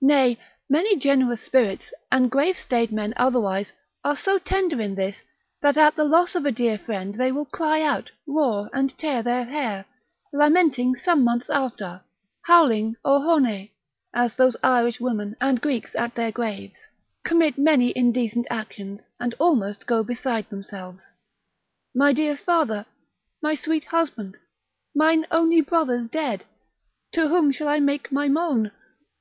Nay 0.00 0.40
many 0.68 0.96
generous 0.96 1.40
spirits, 1.40 1.94
and 2.10 2.32
grave 2.32 2.58
staid 2.58 2.90
men 2.90 3.14
otherwise, 3.16 3.72
are 4.02 4.16
so 4.16 4.36
tender 4.40 4.80
in 4.80 4.96
this, 4.96 5.22
that 5.60 5.76
at 5.78 5.94
the 5.94 6.02
loss 6.02 6.34
of 6.34 6.44
a 6.44 6.50
dear 6.50 6.76
friend 6.76 7.14
they 7.14 7.30
will 7.30 7.44
cry 7.44 7.80
out, 7.80 8.10
roar, 8.26 8.68
and 8.72 8.98
tear 8.98 9.22
their 9.22 9.44
hair, 9.44 9.84
lamenting 10.32 10.96
some 10.96 11.22
months 11.22 11.48
after, 11.48 12.00
howling 12.46 12.96
O 13.04 13.22
Hone, 13.22 13.68
as 14.12 14.34
those 14.34 14.56
Irish 14.64 14.98
women 15.00 15.36
and 15.40 15.60
Greeks 15.62 15.94
at 15.94 16.16
their 16.16 16.32
graves, 16.32 16.88
commit 17.24 17.56
many 17.56 17.96
indecent 17.96 18.48
actions, 18.50 19.02
and 19.20 19.32
almost 19.38 19.86
go 19.86 20.02
beside 20.02 20.50
themselves. 20.50 21.08
My 21.94 22.12
dear 22.12 22.36
father, 22.36 22.84
my 23.40 23.54
sweet 23.54 23.84
husband, 23.84 24.38
mine 24.92 25.24
only 25.30 25.60
brother's 25.60 26.08
dead, 26.08 26.42
to 27.12 27.28
whom 27.28 27.52
shall 27.52 27.68
I 27.68 27.78
make 27.78 28.10
my 28.10 28.26
moan? 28.26 28.72